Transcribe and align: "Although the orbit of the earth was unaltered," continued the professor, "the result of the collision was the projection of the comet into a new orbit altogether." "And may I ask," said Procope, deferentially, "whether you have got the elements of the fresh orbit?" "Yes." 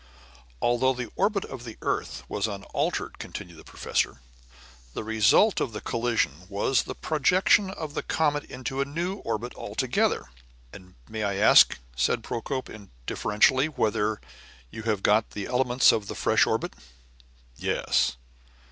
"Although 0.63 0.93
the 0.95 1.11
orbit 1.15 1.45
of 1.45 1.63
the 1.63 1.77
earth 1.83 2.23
was 2.27 2.47
unaltered," 2.47 3.19
continued 3.19 3.59
the 3.59 3.63
professor, 3.63 4.19
"the 4.95 5.03
result 5.03 5.61
of 5.61 5.73
the 5.73 5.79
collision 5.79 6.47
was 6.49 6.81
the 6.85 6.95
projection 6.95 7.69
of 7.69 7.93
the 7.93 8.01
comet 8.01 8.43
into 8.45 8.81
a 8.81 8.83
new 8.85 9.17
orbit 9.17 9.53
altogether." 9.53 10.25
"And 10.73 10.95
may 11.07 11.21
I 11.21 11.35
ask," 11.35 11.77
said 11.95 12.23
Procope, 12.23 12.71
deferentially, 13.05 13.67
"whether 13.67 14.19
you 14.71 14.81
have 14.81 15.03
got 15.03 15.29
the 15.29 15.45
elements 15.45 15.91
of 15.91 16.07
the 16.07 16.15
fresh 16.15 16.47
orbit?" 16.47 16.73
"Yes." 17.55 18.17